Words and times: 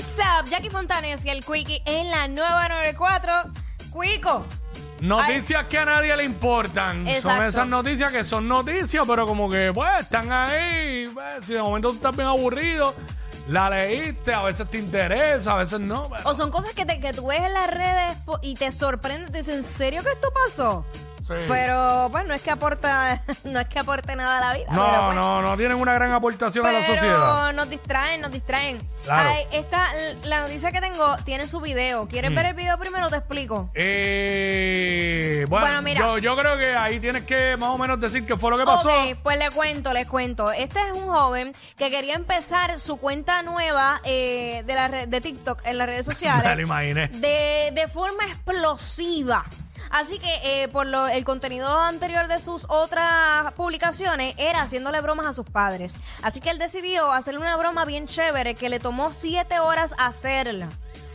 What's 0.00 0.16
up? 0.18 0.48
Jackie 0.48 0.70
Fontanes 0.70 1.26
y 1.26 1.28
el 1.28 1.44
Quickie 1.44 1.82
en 1.84 2.10
la 2.10 2.26
nueva 2.26 2.68
94. 2.70 3.32
Quico. 3.92 4.46
Noticias 5.02 5.66
que 5.66 5.76
a 5.76 5.84
nadie 5.84 6.16
le 6.16 6.24
importan. 6.24 7.06
Son 7.20 7.44
esas 7.44 7.66
noticias 7.66 8.10
que 8.10 8.24
son 8.24 8.48
noticias, 8.48 9.04
pero 9.06 9.26
como 9.26 9.50
que, 9.50 9.70
pues, 9.74 10.00
están 10.00 10.32
ahí. 10.32 11.06
pues, 11.12 11.44
si 11.44 11.52
de 11.52 11.60
momento 11.60 11.90
tú 11.90 11.96
estás 11.96 12.16
bien 12.16 12.28
aburrido, 12.28 12.94
la 13.50 13.68
leíste, 13.68 14.32
a 14.32 14.42
veces 14.44 14.70
te 14.70 14.78
interesa, 14.78 15.52
a 15.52 15.56
veces 15.56 15.80
no. 15.80 16.00
pero- 16.00 16.30
O 16.30 16.34
son 16.34 16.50
cosas 16.50 16.72
que, 16.72 16.86
te, 16.86 16.98
que 16.98 17.12
tú 17.12 17.26
ves 17.26 17.42
en 17.42 17.52
las 17.52 17.68
redes 17.68 18.16
y 18.40 18.54
te 18.54 18.72
sorprende. 18.72 19.30
Te 19.30 19.38
dicen, 19.40 19.56
¿en 19.56 19.64
serio 19.64 20.02
que 20.02 20.12
esto 20.12 20.32
pasó? 20.46 20.86
Sí. 21.40 21.46
Pero, 21.48 22.08
pues, 22.10 22.26
no 22.26 22.34
es 22.34 22.42
que 22.42 22.50
aporta, 22.50 23.22
no 23.44 23.60
es 23.60 23.66
que 23.68 23.78
aporte 23.78 24.16
nada 24.16 24.38
a 24.38 24.40
la 24.40 24.54
vida. 24.56 24.66
pero, 24.70 24.86
no, 24.92 25.04
pues, 25.06 25.16
no, 25.16 25.42
no 25.42 25.56
tienen 25.56 25.76
una 25.78 25.92
gran 25.94 26.12
aportación 26.12 26.66
a 26.66 26.72
la 26.72 26.86
sociedad. 26.86 27.52
nos 27.52 27.68
distraen, 27.70 28.20
nos 28.20 28.30
distraen. 28.32 28.78
Claro. 29.04 29.30
Ay, 29.30 29.44
esta, 29.52 29.88
la 30.24 30.40
noticia 30.40 30.70
que 30.72 30.80
tengo 30.80 31.16
tiene 31.24 31.48
su 31.48 31.60
video. 31.60 32.04
Mm. 32.04 32.08
¿Quieres 32.08 32.34
ver 32.34 32.46
el 32.46 32.54
video 32.54 32.78
primero? 32.78 33.08
Te 33.08 33.16
explico. 33.16 33.70
Eh, 33.74 35.46
bueno, 35.48 35.66
Bueno, 35.66 35.82
mira. 35.82 36.00
Yo, 36.00 36.18
yo 36.18 36.36
creo 36.36 36.56
que 36.58 36.74
ahí 36.74 37.00
tienes 37.00 37.24
que 37.24 37.56
más 37.58 37.70
o 37.70 37.78
menos 37.78 37.98
decir 38.00 38.26
qué 38.26 38.36
fue 38.36 38.50
lo 38.50 38.58
que 38.58 38.64
pasó. 38.64 38.88
Ok, 38.90 39.16
pues 39.22 39.38
le 39.38 39.50
cuento, 39.50 39.92
les 39.92 40.06
cuento. 40.06 40.52
Este 40.52 40.78
es 40.80 40.92
un 40.92 41.08
joven 41.08 41.54
que 41.76 41.90
quería 41.90 42.14
empezar 42.14 42.78
su 42.78 42.98
cuenta 42.98 43.42
nueva 43.42 44.00
eh, 44.04 44.62
de, 44.66 44.74
la 44.74 44.88
red- 44.88 45.08
de 45.08 45.20
TikTok 45.20 45.62
en 45.64 45.78
las 45.78 45.86
redes 45.86 46.06
Me 46.08 46.12
lo 46.12 46.14
sociales 46.14 46.58
imaginé. 46.60 47.08
de, 47.08 47.70
de 47.72 47.88
forma 47.88 48.24
explosiva. 48.24 49.44
Así 49.90 50.18
que 50.18 50.62
eh, 50.62 50.68
por 50.68 50.86
lo, 50.86 51.08
el 51.08 51.24
contenido 51.24 51.78
anterior 51.78 52.28
de 52.28 52.38
sus 52.38 52.66
otras 52.68 53.52
publicaciones 53.54 54.34
era 54.38 54.62
haciéndole 54.62 55.00
bromas 55.00 55.26
a 55.26 55.32
sus 55.32 55.46
padres. 55.46 55.98
Así 56.22 56.40
que 56.40 56.50
él 56.50 56.58
decidió 56.58 57.10
hacerle 57.12 57.40
una 57.40 57.56
broma 57.56 57.84
bien 57.84 58.06
chévere 58.06 58.54
que 58.54 58.68
le 58.68 58.80
tomó 58.80 59.12
siete 59.12 59.60
horas 59.60 59.94
hacerla. 59.98 60.68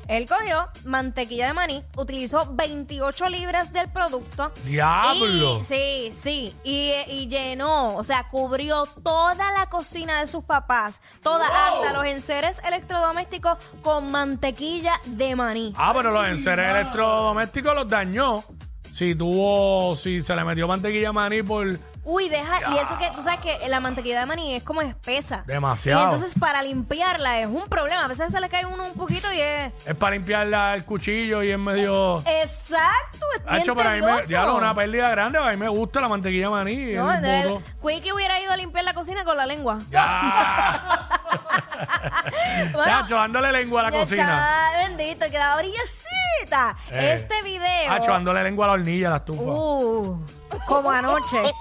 Él 0.08 0.28
cogió 0.28 0.67
mantequilla 0.86 1.48
de 1.48 1.53
maní, 1.53 1.84
utilizó 1.98 2.48
28 2.52 3.30
libras 3.30 3.73
del 3.73 3.89
producto. 3.89 4.52
¡Diablo! 4.66 5.59
Y- 5.59 5.64
sí, 5.64 6.09
sí. 6.12 6.56
Y, 6.64 6.92
y 7.08 7.28
llenó, 7.28 7.95
o 7.95 8.03
sea, 8.03 8.28
cubrió 8.30 8.86
toda 9.03 9.52
la 9.52 9.67
cocina 9.70 10.20
de 10.22 10.28
sus 10.28 10.44
papás, 10.44 11.02
toda, 11.23 11.45
hasta 11.47 11.94
los 11.94 12.06
enseres 12.06 12.64
electrodomésticos 12.66 13.58
con 13.81 14.12
mantequilla 14.12 14.94
de 15.06 15.36
maní. 15.36 15.73
Ah, 15.78 15.92
pero 15.95 16.12
los 16.12 16.25
enseres 16.28 16.69
electrodomésticos 16.69 17.73
los 17.75 17.88
dañó. 17.88 18.44
Si 18.94 19.14
tuvo, 19.16 19.95
si 19.95 20.22
se 20.22 20.36
le 20.36 20.44
metió 20.45 20.67
mantequilla 20.67 21.12
maní 21.12 21.44
por 21.44 21.67
Uy, 22.08 22.30
deja, 22.30 22.72
y 22.72 22.78
eso 22.78 22.95
que 23.00 23.09
tú 23.09 23.23
sabes 23.23 23.39
que 23.39 23.67
la 23.67 23.80
mantequilla 23.80 24.20
de 24.20 24.25
maní 24.28 24.53
es 24.56 24.64
como 24.64 24.81
espesa. 24.81 25.44
Demasiado. 25.48 26.02
Y 26.02 26.03
entonces 26.03 26.36
para 26.39 26.62
limpiarla 26.62 27.39
es 27.39 27.47
un 27.47 27.67
problema. 27.67 28.06
A 28.06 28.08
veces 28.08 28.31
se 28.31 28.39
le 28.39 28.47
cae 28.47 28.66
uno 28.66 28.84
un 28.84 28.94
poquito 28.94 29.31
y 29.34 29.39
es. 29.39 29.73
es 29.88 29.95
para 29.95 30.12
limpiar 30.16 30.45
la- 30.47 30.75
el 30.75 30.86
cuchillo 30.86 31.42
y 31.42 31.52
es 31.52 31.58
medio. 31.59 32.17
Exacto, 32.28 33.25
es 33.36 33.42
Hacho, 33.47 33.75
pero 33.75 33.89
a 33.89 33.94
mí 33.94 34.02
me, 34.02 34.08
tedioso. 34.08 34.28
diablo, 34.30 34.56
una 34.56 34.75
pérdida 34.75 35.09
grande, 35.09 35.39
a 35.39 35.50
mí 35.50 35.58
me 35.58 35.67
gusta 35.67 36.00
la 36.00 36.08
mantequilla 36.09 36.50
maní. 36.50 36.94
No, 36.94 37.12
el 37.12 37.22
de-. 37.22 37.59
Quickie 37.81 38.14
hubiera 38.14 38.40
ido 38.40 38.52
a 38.52 38.58
limpiar 38.58 38.86
la 38.86 38.94
cocina 38.94 39.23
con 39.25 39.36
la 39.36 39.45
lengua. 39.47 39.80
Ya. 39.90 41.09
Bueno, 42.73 42.98
Hacho, 42.98 43.16
dándole 43.16 43.52
lengua 43.52 43.81
a 43.81 43.84
la 43.86 43.92
cocina. 43.92 44.72
bendito, 44.78 45.26
quedaba 45.30 45.58
brillecita. 45.58 46.76
Eh. 46.92 47.14
Este 47.16 47.42
video. 47.44 47.92
Hacho, 47.92 48.12
dándole 48.12 48.44
lengua 48.44 48.66
a 48.66 48.68
la 48.70 48.73
hornilla, 48.73 49.08
a 49.08 49.12
la 49.12 49.18
estufa. 49.18 49.42
Uh, 49.44 50.20
como 50.68 50.90
anoche. 50.92 51.38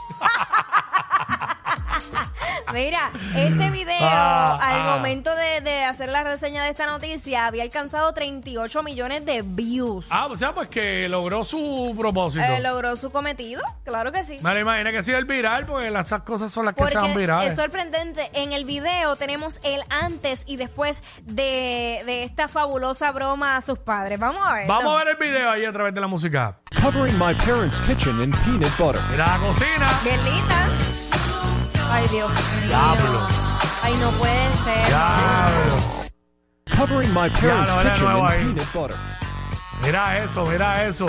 Mira, 2.74 3.12
este 3.36 3.70
video, 3.70 3.96
Ah, 4.00 4.58
al 4.60 4.80
ah. 4.80 4.96
momento 4.96 5.34
de, 5.34 5.60
de 5.60 5.84
hacer 5.84 6.08
la 6.08 6.24
reseña 6.24 6.64
de 6.64 6.70
esta 6.70 6.86
noticia, 6.86 7.46
había 7.46 7.62
alcanzado 7.62 8.12
38 8.12 8.82
millones 8.82 9.24
de 9.24 9.42
views. 9.42 10.08
Ah, 10.10 10.26
o 10.26 10.36
sea, 10.36 10.52
pues 10.54 10.68
que 10.68 11.08
logró 11.08 11.44
su 11.44 11.94
propósito. 11.98 12.44
Eh, 12.44 12.60
¿Logró 12.60 12.96
su 12.96 13.10
cometido? 13.12 13.62
Claro 13.84 14.10
que 14.10 14.24
sí. 14.24 14.38
Me 14.42 14.52
lo 14.54 14.60
imaginé 14.60 14.90
que 14.90 15.02
sido 15.04 15.18
el 15.18 15.24
viral, 15.24 15.66
porque 15.66 15.90
las- 15.90 16.06
esas 16.06 16.22
cosas 16.22 16.50
son 16.52 16.66
las 16.66 16.74
que 16.74 16.84
se 16.86 16.94
van 16.96 17.04
Porque 17.04 17.18
virales. 17.18 17.50
es 17.50 17.56
sorprendente. 17.56 18.28
En 18.34 18.52
el 18.52 18.64
video 18.64 19.14
tenemos 19.16 19.60
el 19.62 19.80
antes 19.88 20.42
y 20.46 20.56
después 20.56 21.02
de, 21.22 22.02
de 22.04 22.24
esta 22.24 22.48
fabulosa 22.48 23.12
broma 23.12 23.56
a 23.56 23.60
sus 23.60 23.78
padres. 23.78 24.18
Vamos 24.18 24.42
a 24.44 24.52
ver. 24.54 24.66
Vamos 24.66 24.94
a 24.94 24.98
ver 25.04 25.08
el 25.08 25.16
video 25.16 25.50
ahí 25.50 25.64
a 25.64 25.72
través 25.72 25.94
de 25.94 26.00
la 26.00 26.08
música. 26.08 26.58
Covering 26.82 27.16
my 27.18 27.32
parents' 27.46 27.80
kitchen 27.86 28.20
in 28.22 28.32
peanut 28.32 28.76
butter. 28.76 29.00
Mira 29.10 29.26
la 29.26 29.38
cocina. 29.38 29.88
Bien 30.02 30.24
linda. 30.24 31.03
Ay, 31.94 32.08
Dios 32.08 32.30
mío. 32.30 32.66
Diablo. 32.68 33.20
Ay, 33.82 33.94
no 34.00 34.10
puede 34.12 34.56
ser. 34.56 34.86
Diablo. 34.86 35.76
Covering 36.76 37.14
my 37.14 37.28
parents' 37.30 37.72
kitchen 37.72 38.16
in 38.16 38.24
ahí. 38.26 38.38
peanut 38.44 38.72
butter. 38.74 38.96
Mira 39.82 40.18
eso, 40.18 40.44
mira 40.46 40.84
eso. 40.86 41.06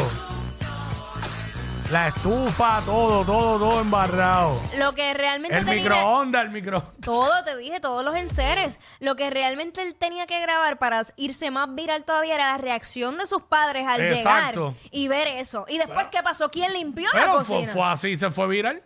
La 1.92 2.08
estufa, 2.08 2.82
todo, 2.86 3.24
todo, 3.24 3.60
todo 3.60 3.82
embarrado. 3.82 4.60
Lo 4.78 4.94
que 4.94 5.14
realmente 5.14 5.56
El 5.56 5.66
tenía... 5.66 5.84
microondas, 5.84 6.44
el 6.44 6.50
micro. 6.50 6.94
Todo, 7.02 7.44
te 7.44 7.56
dije, 7.58 7.80
todos 7.80 8.04
los 8.04 8.16
enseres. 8.16 8.80
Lo 9.00 9.16
que 9.16 9.30
realmente 9.30 9.84
él 9.84 9.96
tenía 9.96 10.26
que 10.26 10.40
grabar 10.42 10.78
para 10.80 11.04
irse 11.16 11.52
más 11.52 11.74
viral 11.76 12.04
todavía 12.04 12.36
era 12.36 12.52
la 12.54 12.58
reacción 12.58 13.18
de 13.18 13.28
sus 13.28 13.44
padres 13.44 13.88
al 13.88 14.02
Exacto. 14.02 14.70
llegar 14.72 14.90
y 14.92 15.08
ver 15.08 15.28
eso. 15.28 15.66
Y 15.68 15.78
después, 15.78 16.08
¿qué 16.12 16.24
pasó? 16.24 16.50
¿Quién 16.50 16.74
limpió 16.74 17.08
la 17.14 17.20
Pero 17.20 17.46
fue, 17.46 17.56
cocina? 17.58 17.72
fue 17.74 17.84
así, 17.86 18.18
se 18.18 18.32
fue 18.32 18.48
viral. 18.48 18.84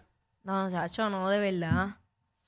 No, 0.50 0.70
chacho, 0.72 1.10
no, 1.10 1.30
de 1.30 1.40
verdad. 1.40 1.90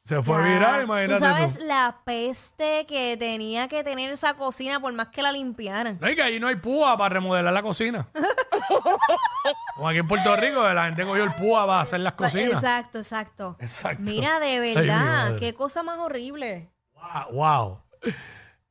Se 0.03 0.19
fue 0.23 0.37
Ya. 0.37 0.53
viral, 0.53 0.83
imagínate 0.85 1.13
Tú 1.13 1.19
sabes 1.19 1.63
la 1.63 1.99
peste 2.03 2.87
que 2.87 3.15
tenía 3.17 3.67
que 3.67 3.83
tener 3.83 4.09
esa 4.11 4.33
cocina 4.33 4.79
por 4.79 4.91
más 4.93 5.09
que 5.09 5.21
la 5.21 5.31
limpiaran. 5.31 5.99
No, 6.01 6.09
y 6.09 6.15
que 6.15 6.23
ahí 6.23 6.39
no 6.39 6.47
hay 6.47 6.55
púa 6.55 6.97
para 6.97 7.13
remodelar 7.13 7.53
la 7.53 7.61
cocina. 7.61 8.07
Como 9.75 9.87
aquí 9.87 9.99
en 9.99 10.07
Puerto 10.07 10.35
Rico, 10.35 10.67
la 10.73 10.85
gente 10.85 11.05
cogió 11.05 11.23
el 11.23 11.33
púa 11.33 11.67
para 11.67 11.81
hacer 11.81 11.99
las 11.99 12.13
cocinas. 12.13 12.53
Exacto, 12.53 12.97
exacto. 12.97 13.55
Exacto. 13.59 14.01
Mira, 14.01 14.39
de 14.39 14.45
Ay, 14.47 14.59
mi 14.59 14.73
verdad, 14.75 15.05
madre. 15.05 15.35
qué 15.35 15.53
cosa 15.53 15.83
más 15.83 15.99
horrible. 15.99 16.71
Wow. 16.95 17.33
wow. 17.33 17.79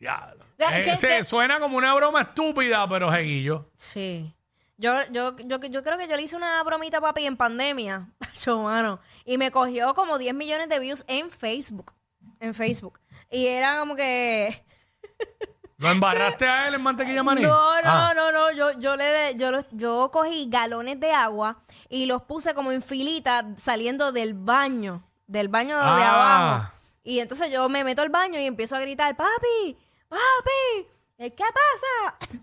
Ya. 0.00 0.34
Ya, 0.58 0.78
Eh, 0.78 0.82
¿qué- 0.82 0.96
se- 0.96 1.06
qué? 1.08 1.24
Suena 1.24 1.60
como 1.60 1.76
una 1.76 1.94
broma 1.94 2.22
estúpida, 2.22 2.88
pero 2.88 3.10
jeguillo. 3.12 3.70
Sí. 3.76 4.34
Yo, 4.80 4.94
yo, 5.12 5.36
yo, 5.36 5.58
yo 5.60 5.82
creo 5.82 5.98
que 5.98 6.08
yo 6.08 6.16
le 6.16 6.22
hice 6.22 6.36
una 6.36 6.62
bromita 6.62 6.96
a 6.98 7.00
papi 7.02 7.26
en 7.26 7.36
pandemia, 7.36 8.08
Acho, 8.20 8.60
mano, 8.62 8.98
y 9.26 9.36
me 9.36 9.50
cogió 9.50 9.92
como 9.94 10.16
10 10.16 10.34
millones 10.34 10.70
de 10.70 10.78
views 10.78 11.04
en 11.06 11.30
Facebook. 11.30 11.92
En 12.40 12.54
Facebook. 12.54 12.98
Y 13.30 13.46
era 13.46 13.78
como 13.78 13.94
que... 13.94 14.64
¿Lo 15.76 15.90
embarraste 15.90 16.46
a 16.48 16.68
él 16.68 16.74
en 16.74 16.82
mantequilla 16.82 17.22
maní? 17.22 17.42
No, 17.42 17.48
no, 17.48 17.80
Ah. 17.84 18.12
no, 18.14 18.32
no. 18.32 18.50
Yo, 18.52 18.72
yo, 18.78 18.96
le, 18.96 19.34
yo, 19.36 19.50
yo 19.72 20.10
cogí 20.10 20.46
galones 20.48 20.98
de 20.98 21.12
agua 21.12 21.62
y 21.88 22.06
los 22.06 22.22
puse 22.22 22.54
como 22.54 22.72
en 22.72 22.80
filita 22.82 23.46
saliendo 23.58 24.12
del 24.12 24.34
baño, 24.34 25.02
del 25.26 25.48
baño 25.48 25.76
de 25.76 25.82
Ah. 25.84 26.14
abajo. 26.14 26.72
Y 27.02 27.20
entonces 27.20 27.50
yo 27.52 27.68
me 27.68 27.84
meto 27.84 28.02
al 28.02 28.08
baño 28.10 28.38
y 28.38 28.44
empiezo 28.46 28.76
a 28.76 28.80
gritar, 28.80 29.16
papi, 29.16 29.76
papi, 30.08 30.86
¿qué 31.18 31.30
pasa? 31.36 32.40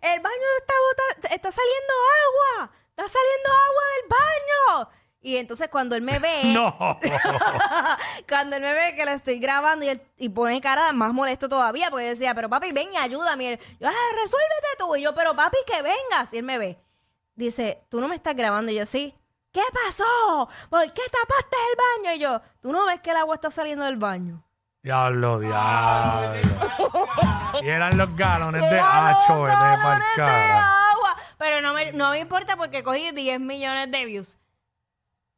El 0.00 0.20
baño 0.20 0.46
está, 0.60 0.74
bota- 0.88 1.34
está 1.34 1.50
saliendo 1.52 1.92
agua, 2.26 2.70
está 2.90 3.08
saliendo 3.08 3.50
agua 3.50 3.82
del 3.96 4.08
baño. 4.08 4.90
Y 5.20 5.36
entonces 5.36 5.68
cuando 5.68 5.96
él 5.96 6.02
me 6.02 6.18
ve, 6.20 6.42
No. 6.54 6.98
cuando 8.28 8.56
él 8.56 8.62
me 8.62 8.72
ve 8.72 8.94
que 8.94 9.04
lo 9.04 9.10
estoy 9.12 9.38
grabando 9.38 9.84
y, 9.84 9.88
él- 9.88 10.02
y 10.16 10.28
pone 10.28 10.60
cara 10.60 10.92
más 10.92 11.12
molesto 11.12 11.48
todavía, 11.48 11.90
porque 11.90 12.06
decía, 12.06 12.34
pero 12.34 12.48
papi, 12.48 12.72
ven 12.72 12.92
y 12.92 12.96
ayúdame. 12.96 13.44
Y 13.44 13.46
él, 13.48 13.60
yo, 13.80 13.88
"Ah, 13.88 14.12
resuélvete 14.14 14.68
tú. 14.78 14.96
Y 14.96 15.02
yo, 15.02 15.14
pero 15.14 15.34
papi, 15.34 15.58
que 15.66 15.82
vengas. 15.82 16.32
Y 16.32 16.38
él 16.38 16.44
me 16.44 16.58
ve. 16.58 16.78
Dice, 17.34 17.82
tú 17.88 18.00
no 18.00 18.08
me 18.08 18.14
estás 18.14 18.34
grabando. 18.36 18.70
Y 18.72 18.76
yo, 18.76 18.86
sí. 18.86 19.14
¿Qué 19.52 19.62
pasó? 19.84 20.48
¿Por 20.70 20.82
qué 20.92 21.02
tapaste 21.10 21.56
el 21.70 22.04
baño? 22.04 22.16
Y 22.16 22.18
yo, 22.20 22.40
tú 22.60 22.72
no 22.72 22.84
ves 22.86 23.00
que 23.00 23.10
el 23.10 23.16
agua 23.16 23.34
está 23.34 23.50
saliendo 23.50 23.84
del 23.86 23.96
baño. 23.96 24.44
Diablo, 24.82 25.40
diablo. 25.40 26.40
y 27.62 27.68
eran 27.68 27.96
los 27.98 28.16
galones 28.16 28.62
de 28.70 28.78
hacho, 28.80 29.34
los 29.34 29.44
vete 29.44 29.56
pa'l 29.56 29.80
galones 29.82 30.08
de 30.08 30.16
cara. 30.16 30.90
agua. 30.92 31.16
Pero 31.36 31.60
no 31.60 31.74
me, 31.74 31.92
no 31.92 32.10
me 32.10 32.18
importa 32.20 32.56
porque 32.56 32.82
cogí 32.82 33.10
10 33.10 33.40
millones 33.40 33.90
de 33.90 34.04
views. 34.04 34.38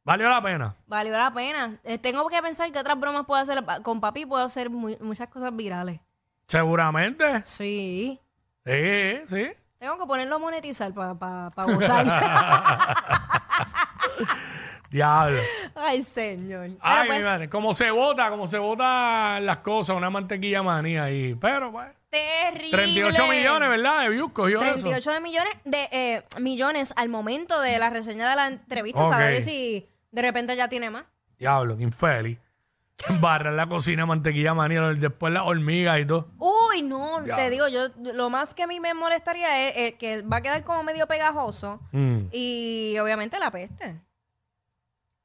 Valió 0.03 0.29
la 0.29 0.41
pena. 0.41 0.75
Valió 0.87 1.13
la 1.13 1.31
pena. 1.31 1.79
Eh, 1.83 1.97
tengo 1.97 2.27
que 2.27 2.41
pensar 2.41 2.71
que 2.71 2.79
otras 2.79 2.99
bromas 2.99 3.25
puedo 3.25 3.41
hacer. 3.41 3.63
Con 3.83 3.99
papi 3.99 4.25
puedo 4.25 4.45
hacer 4.45 4.69
muchas 4.69 5.27
cosas 5.27 5.55
virales. 5.55 5.99
Seguramente. 6.47 7.43
Sí. 7.43 8.19
Sí, 8.65 9.21
sí. 9.25 9.51
Tengo 9.77 9.97
que 9.97 10.05
ponerlo 10.05 10.35
a 10.35 10.39
monetizar 10.39 10.93
para 10.93 11.15
pa, 11.15 11.49
pa 11.51 11.65
gozar. 11.65 12.05
Diablo. 14.91 15.39
Ay, 15.75 16.03
señor. 16.03 16.67
Pero 16.67 16.77
Ay, 16.81 17.07
pues, 17.07 17.19
mi 17.19 17.23
madre. 17.25 17.49
Como 17.49 17.73
se 17.73 17.89
vota, 17.91 18.29
como 18.29 18.45
se 18.45 18.57
votan 18.57 19.45
las 19.45 19.57
cosas, 19.59 19.95
una 19.95 20.09
mantequilla 20.09 20.61
manía 20.61 21.05
ahí. 21.05 21.33
Pero, 21.39 21.71
pues. 21.71 21.87
terrible. 22.09 22.71
38 22.71 23.27
millones, 23.27 23.69
¿verdad? 23.69 24.01
De 24.01 24.09
views 24.09 24.31
cogió 24.33 24.59
38 24.59 24.97
eso. 24.97 25.11
de 25.13 25.19
millones 25.21 25.53
de 25.63 25.87
eh, 25.91 26.23
millones 26.39 26.93
al 26.97 27.07
momento 27.09 27.59
de 27.61 27.79
la 27.79 27.89
reseña 27.89 28.29
de 28.29 28.35
la 28.35 28.47
entrevista. 28.47 29.01
Ok. 29.01 29.13
Saber 29.13 29.41
si 29.43 29.87
de 30.11 30.21
repente 30.21 30.55
ya 30.57 30.67
tiene 30.67 30.89
más. 30.89 31.05
Diablo, 31.39 31.77
qué 31.77 31.83
infeliz. 31.83 32.37
Barra 33.21 33.49
en 33.49 33.57
la 33.57 33.67
cocina 33.67 34.05
mantequilla 34.05 34.53
manía, 34.53 34.81
después 34.89 35.33
las 35.33 35.43
hormigas 35.43 35.99
y 35.99 36.05
todo. 36.05 36.27
Uy, 36.37 36.83
no, 36.83 37.23
te 37.35 37.49
digo, 37.49 37.67
yo 37.69 37.87
lo 37.97 38.29
más 38.29 38.53
que 38.53 38.63
a 38.63 38.67
mí 38.67 38.79
me 38.79 38.93
molestaría 38.93 39.69
es, 39.69 39.95
que 39.95 40.21
va 40.21 40.37
a 40.37 40.41
quedar 40.41 40.63
como 40.63 40.83
medio 40.83 41.07
pegajoso 41.07 41.79
Mm. 41.93 42.25
y 42.31 42.95
obviamente 42.99 43.39
la 43.39 43.49
peste. 43.49 43.95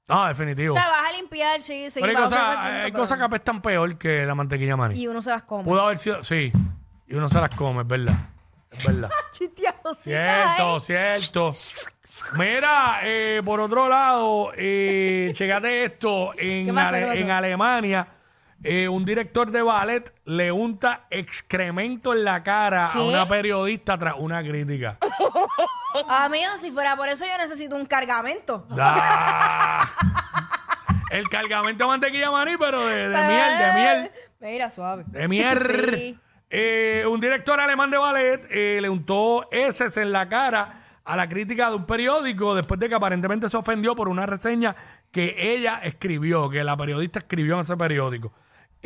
Ah, 0.09 0.29
definitivo. 0.29 0.75
O 0.75 0.77
sea, 0.77 0.89
vas 0.89 1.09
a 1.09 1.17
limpiar, 1.17 1.61
sí, 1.63 1.91
sí. 1.91 2.01
pero 2.01 2.11
hay 2.11 2.15
vas 2.23 2.33
a 2.33 2.37
cosas, 2.37 2.57
hay 2.65 2.91
pero- 2.93 2.99
cosas 3.03 3.19
que 3.19 3.25
apestan 3.25 3.63
peor 3.63 3.99
que 3.99 4.25
la 4.25 4.35
mantequilla 4.35 4.77
maní. 4.77 5.01
Y 5.01 5.07
uno 5.09 5.21
se 5.21 5.31
las 5.31 5.43
come. 5.43 5.65
Pudo 5.65 5.83
haber 5.83 5.99
sido, 5.99 6.23
sí. 6.23 6.53
Y 7.09 7.15
uno 7.15 7.29
se 7.29 7.41
las 7.41 7.51
come, 7.55 7.83
es 7.83 7.89
verdad. 7.89 8.15
Es 8.71 8.85
verdad. 8.85 9.11
Chisteado, 9.33 9.95
sí, 9.95 10.01
Cierto, 10.05 10.81
cierto. 10.81 11.55
Mira, 12.37 13.01
eh, 13.03 13.43
por 13.45 13.61
otro 13.61 13.89
lado, 13.89 14.53
eh, 14.57 15.31
checate 15.35 15.85
esto, 15.85 16.33
en, 16.39 16.67
¿Qué 16.67 16.73
pasó, 16.73 16.89
Ale- 16.89 17.01
qué 17.01 17.07
pasó? 17.07 17.19
en 17.21 17.31
Alemania, 17.31 18.09
eh, 18.63 18.89
un 18.89 19.05
director 19.05 19.51
de 19.51 19.63
ballet 19.63 20.13
le 20.25 20.51
unta 20.51 21.07
excremento 21.11 22.13
en 22.13 22.25
la 22.25 22.43
cara 22.43 22.87
a 22.93 23.03
una 23.03 23.27
periodista 23.27 23.99
tras 23.99 24.15
una 24.19 24.43
crítica. 24.43 24.99
Amigo, 26.09 26.51
si 26.61 26.71
fuera 26.71 26.97
por 26.97 27.09
eso 27.09 27.25
yo 27.27 27.37
necesito 27.39 27.77
un 27.77 27.87
cargamento. 27.87 28.67
Ah. 28.79 29.89
El 31.11 31.29
cargamento 31.29 31.85
de 31.85 31.89
mantequilla 31.89 32.31
maní, 32.31 32.57
pero 32.59 32.85
de, 32.87 33.09
de 33.09 33.23
miel, 33.29 33.59
de 33.59 33.73
miel. 33.73 34.11
Mira, 34.41 34.71
suave. 34.71 35.05
De 35.07 35.29
miel. 35.29 35.59
Sí. 35.97 36.19
Eh, 36.49 37.05
un 37.11 37.21
director 37.21 37.59
alemán 37.59 37.91
de 37.91 37.99
ballet 37.99 38.47
eh, 38.51 38.79
le 38.81 38.89
untó 38.89 39.49
heces 39.51 39.97
en 39.97 40.13
la 40.13 40.29
cara 40.29 41.01
a 41.05 41.17
la 41.17 41.29
crítica 41.29 41.69
de 41.71 41.77
un 41.77 41.87
periódico 41.87 42.55
después 42.55 42.79
de 42.79 42.89
que 42.89 42.95
aparentemente 42.95 43.49
se 43.49 43.57
ofendió 43.57 43.97
por 43.97 44.09
una 44.09 44.27
reseña 44.27 44.77
que 45.11 45.35
ella 45.39 45.81
escribió, 45.83 46.49
que 46.49 46.63
la 46.63 46.77
periodista 46.77 47.19
escribió 47.19 47.55
en 47.55 47.61
ese 47.63 47.77
periódico. 47.77 48.33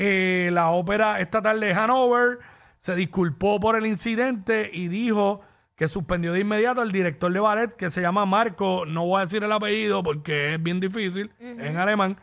Eh, 0.03 0.49
la 0.51 0.71
ópera 0.71 1.21
estatal 1.21 1.61
de 1.61 1.75
Hanover 1.75 2.39
se 2.79 2.95
disculpó 2.95 3.61
por 3.61 3.77
el 3.77 3.85
incidente 3.85 4.71
y 4.73 4.89
dijo 4.89 5.43
que 5.77 5.89
suspendió 5.89 6.33
de 6.33 6.41
inmediato 6.41 6.81
al 6.81 6.91
director 6.91 7.31
de 7.31 7.39
ballet 7.39 7.77
que 7.77 7.91
se 7.91 8.01
llama 8.01 8.25
Marco, 8.25 8.87
no 8.87 9.05
voy 9.05 9.21
a 9.21 9.27
decir 9.27 9.45
el 9.45 9.53
apellido 9.53 10.03
porque 10.03 10.55
es 10.55 10.63
bien 10.63 10.81
difícil 10.81 11.31
en 11.39 11.77
alemán. 11.77 12.17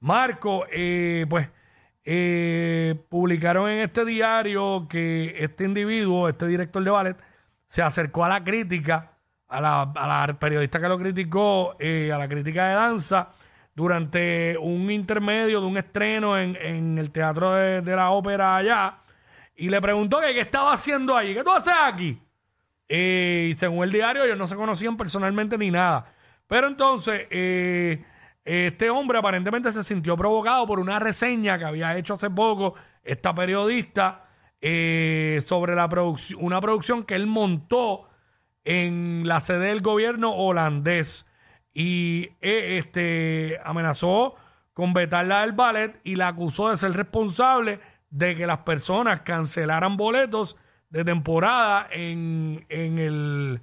Marco, 0.00 0.64
eh, 0.72 1.24
pues 1.30 1.48
eh, 2.04 3.00
publicaron 3.08 3.70
en 3.70 3.82
este 3.82 4.04
diario 4.04 4.88
que 4.88 5.36
este 5.38 5.62
individuo, 5.62 6.28
este 6.28 6.48
director 6.48 6.82
de 6.82 6.90
ballet, 6.90 7.16
se 7.68 7.80
acercó 7.80 8.24
a 8.24 8.28
la 8.28 8.42
crítica, 8.42 9.12
a 9.46 9.60
la, 9.60 9.82
a 9.82 10.26
la 10.26 10.36
periodista 10.36 10.80
que 10.80 10.88
lo 10.88 10.98
criticó, 10.98 11.76
eh, 11.78 12.10
a 12.12 12.18
la 12.18 12.26
crítica 12.26 12.66
de 12.66 12.74
danza, 12.74 13.28
durante 13.80 14.58
un 14.58 14.90
intermedio 14.90 15.60
de 15.60 15.66
un 15.66 15.78
estreno 15.78 16.38
en, 16.38 16.98
el 16.98 17.10
teatro 17.10 17.52
de, 17.54 17.96
la 17.96 18.10
ópera 18.10 18.56
allá, 18.56 18.98
y 19.56 19.70
le 19.70 19.80
preguntó 19.80 20.20
que 20.20 20.34
qué 20.34 20.40
estaba 20.40 20.74
haciendo 20.74 21.16
allí, 21.16 21.34
¿qué 21.34 21.42
tú 21.42 21.50
haces 21.50 21.72
aquí? 21.82 22.20
Eh, 22.88 23.48
y 23.50 23.54
según 23.54 23.84
el 23.84 23.90
diario, 23.90 24.24
ellos 24.24 24.36
no 24.36 24.46
se 24.46 24.54
conocían 24.54 24.96
personalmente 24.96 25.56
ni 25.56 25.70
nada. 25.70 26.12
Pero 26.46 26.68
entonces, 26.68 27.26
eh, 27.30 28.04
este 28.44 28.90
hombre 28.90 29.18
aparentemente 29.18 29.72
se 29.72 29.82
sintió 29.82 30.16
provocado 30.16 30.66
por 30.66 30.78
una 30.78 30.98
reseña 30.98 31.58
que 31.58 31.64
había 31.64 31.96
hecho 31.96 32.14
hace 32.14 32.28
poco 32.28 32.74
esta 33.02 33.34
periodista 33.34 34.26
eh, 34.60 35.42
sobre 35.46 35.74
la 35.74 35.88
producción, 35.88 36.44
una 36.44 36.60
producción 36.60 37.04
que 37.04 37.14
él 37.14 37.26
montó 37.26 38.08
en 38.64 39.22
la 39.26 39.40
sede 39.40 39.68
del 39.68 39.80
gobierno 39.80 40.34
holandés 40.34 41.26
y 41.72 42.30
eh, 42.40 42.78
este 42.78 43.58
amenazó 43.64 44.34
con 44.72 44.92
vetarla 44.92 45.42
del 45.42 45.52
ballet 45.52 46.00
y 46.04 46.16
la 46.16 46.28
acusó 46.28 46.70
de 46.70 46.76
ser 46.76 46.92
responsable 46.92 47.80
de 48.10 48.34
que 48.34 48.46
las 48.46 48.58
personas 48.58 49.20
cancelaran 49.20 49.96
boletos 49.96 50.56
de 50.88 51.04
temporada 51.04 51.86
en, 51.90 52.66
en 52.68 52.98
el, 52.98 53.60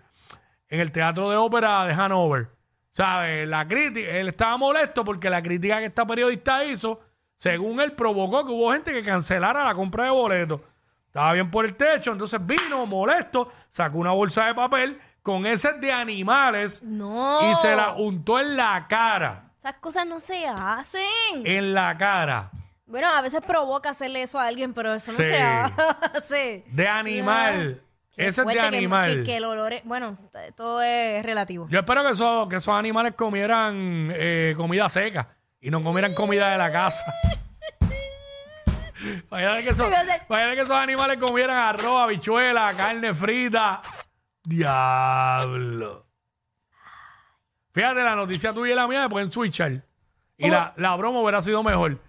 en 0.69 0.80
el 0.80 0.92
teatro 0.92 1.30
de 1.30 1.38
ópera 1.38 1.86
de 1.86 1.94
Hanover. 1.94 2.50
¿Sabes? 2.92 3.48
La 3.48 3.68
crítica, 3.68 4.10
él 4.10 4.30
estaba 4.30 4.57
molesto 4.57 5.03
porque 5.06 5.30
la 5.30 5.44
crítica 5.44 5.77
que 5.80 5.86
esta 5.86 6.06
periodista 6.06 6.65
hizo, 6.65 7.00
según 7.36 7.80
él, 7.80 7.92
provocó 7.92 8.44
que 8.45 8.51
hubo 8.51 8.71
gente 8.71 8.92
que 8.92 9.03
cancelara 9.03 9.63
la 9.63 9.75
compra 9.75 10.06
de 10.06 10.10
boletos. 10.10 10.62
Estaba 11.06 11.33
bien 11.33 11.51
por 11.51 11.65
el 11.65 11.75
techo, 11.75 12.12
entonces 12.12 12.44
vino 12.44 12.86
molesto, 12.88 13.51
sacó 13.69 14.00
una 14.00 14.12
bolsa 14.12 14.48
de 14.48 14.56
papel 14.56 15.00
con 15.27 15.45
heces 15.45 15.79
de 15.81 15.91
animales 15.91 16.81
No. 16.81 17.51
y 17.51 17.56
se 17.57 17.75
la 17.75 17.91
untó 17.91 18.39
en 18.39 18.56
la 18.56 18.85
cara. 18.88 19.51
Esas 19.57 19.74
cosas 19.75 20.07
no 20.07 20.21
se 20.21 20.47
hacen. 20.47 21.01
En 21.44 21.74
la 21.74 21.97
cara. 21.97 22.50
Bueno, 22.85 23.09
a 23.13 23.19
veces 23.19 23.41
provoca 23.45 23.89
hacerle 23.89 24.21
eso 24.21 24.39
a 24.39 24.47
alguien, 24.47 24.74
pero 24.74 24.94
eso 24.94 25.12
no 25.12 25.18
Sí. 25.18 25.25
se 25.25 25.38
hace. 25.38 26.63
De 26.71 26.88
animal. 26.88 27.81
Qué 28.15 28.21
Ese 28.21 28.29
es 28.29 28.35
de 28.38 28.44
fuerte 28.44 28.62
que- 28.62 28.77
animal. 28.77 29.15
Que, 29.18 29.24
que 29.24 29.35
el 29.38 29.44
olor 29.44 29.74
es, 29.74 29.83
bueno, 29.83 30.18
t- 30.31 30.53
todo 30.53 30.81
es 30.81 31.21
relativo. 31.24 31.68
Yo 31.69 31.79
espero 31.79 32.06
que 32.06 32.12
esos, 32.12 32.47
que 32.47 32.56
esos 32.56 32.74
animales 32.74 33.13
comieran 33.15 34.09
eh, 34.15 34.53
comida 34.56 34.88
seca 34.88 35.27
y 35.59 35.69
no 35.69 35.83
comieran 35.83 36.13
comida 36.13 36.50
de 36.50 36.57
la 36.57 36.71
casa. 36.71 37.03
Imagínate 39.29 39.63
que, 39.63 39.69
esos, 39.69 39.88
Iba 39.88 40.00
a 40.00 40.06
ser- 40.06 40.21
imagínate 40.27 40.56
que 40.56 40.62
esos 40.63 40.75
animales 40.75 41.18
comieran 41.19 41.57
arroz, 41.57 42.01
habichuela, 42.03 42.74
carne 42.75 43.13
frita. 43.13 43.81
Diablo. 44.47 46.05
Fíjate, 47.73 48.01
la 48.03 48.15
noticia 48.15 48.53
tuya 48.53 48.73
y 48.73 48.75
la 48.75 48.88
mía 48.88 49.01
me 49.01 49.09
pueden 49.09 49.31
switchar. 49.31 49.83
Y 50.38 50.49
la, 50.49 50.73
la 50.77 50.95
broma 50.95 51.19
hubiera 51.21 51.41
sido 51.41 51.61
mejor. 51.63 51.99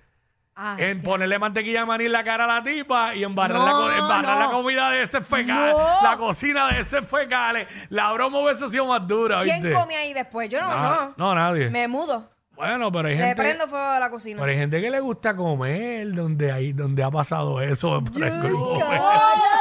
Ay, 0.55 0.85
En 0.85 1.03
ponerle 1.03 1.39
mantequilla 1.39 1.81
de 1.81 1.87
maní 1.87 2.05
en 2.07 2.13
la 2.13 2.25
cara 2.25 2.45
a 2.45 2.47
la 2.47 2.63
tipa 2.65 3.15
y 3.15 3.23
embarrar, 3.23 3.59
No, 3.59 3.89
la, 3.89 3.97
embarrar 3.99 4.39
no. 4.39 4.47
la 4.47 4.51
comida 4.51 4.91
de 4.91 5.03
ese 5.03 5.21
fecales, 5.21 5.77
No. 5.77 6.03
la 6.03 6.17
cocina 6.17 6.69
de 6.73 6.81
ese 6.81 7.03
fecales. 7.03 7.69
La 7.91 8.13
broma 8.13 8.39
hubiese 8.41 8.69
sido 8.69 8.87
más 8.87 9.07
dura, 9.07 9.39
¿Quién 9.41 9.63
¿viste? 9.63 9.77
come 9.79 9.97
ahí 9.97 10.13
después? 10.15 10.49
Yo 10.49 10.61
no, 10.61 10.69
no. 10.71 11.15
no, 11.17 11.35
nadie. 11.35 11.71
Me 11.71 11.87
mudo. 11.89 12.29
Bueno, 12.57 12.91
pero 12.91 13.07
hay 13.09 13.17
Le 13.17 13.25
gente, 13.25 13.43
prendo 13.43 13.69
fuego 13.69 13.85
a 13.87 14.01
la 14.01 14.11
cocina. 14.11 14.41
pero 14.41 14.51
hay 14.51 14.59
gente 14.59 14.81
que 14.81 14.91
le 14.91 14.99
gusta 15.01 15.37
comer 15.37 16.13
donde 16.13 16.51
hay, 16.51 16.73
donde 16.73 17.05
ha 17.05 17.11
pasado 17.11 17.61
eso 17.61 18.03
por 18.05 18.13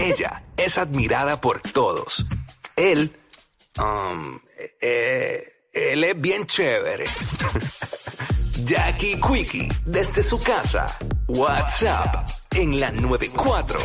Ella 0.00 0.42
es 0.56 0.78
admirada 0.78 1.40
por 1.40 1.60
todos. 1.60 2.24
Él, 2.74 3.14
um, 3.78 4.38
eh, 4.80 5.42
él 5.72 6.04
es 6.04 6.18
bien 6.18 6.46
chévere. 6.46 7.04
Jackie 8.64 9.20
Quickie, 9.20 9.68
desde 9.84 10.22
su 10.22 10.40
casa. 10.42 10.86
WhatsApp 11.28 12.28
en 12.52 12.80
la 12.80 12.90
94. 12.90 13.78